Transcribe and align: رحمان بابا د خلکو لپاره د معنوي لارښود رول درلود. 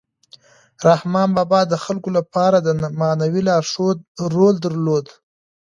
رحمان 0.89 1.29
بابا 1.37 1.61
د 1.67 1.73
خلکو 1.85 2.09
لپاره 2.17 2.57
د 2.61 2.67
معنوي 2.99 3.41
لارښود 3.47 3.97
رول 4.33 4.55
درلود. 4.65 5.05